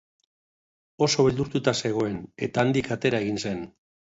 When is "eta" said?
2.49-2.65